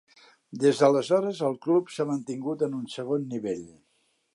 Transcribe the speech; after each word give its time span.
Des 0.63 0.79
d'aleshores 0.83 1.43
el 1.49 1.59
club 1.67 1.95
s'ha 1.97 2.09
mantingut 2.13 2.67
en 2.71 2.77
un 2.83 2.93
segon 2.99 3.33
nivell. 3.37 3.67